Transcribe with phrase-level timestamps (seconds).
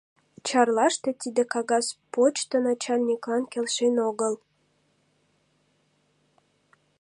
[0.47, 4.33] Чарлаште тиде кагаз почто начальниклан келшен огыл.